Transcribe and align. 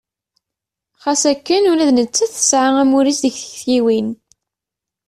Ɣas 1.03 1.23
akken 1.31 1.63
ula 1.71 1.89
d 1.89 1.91
nettat 1.93 2.31
tesɛa 2.35 2.71
amur-is 2.81 3.19
deg 3.21 3.35
tiktiwin. 3.37 4.09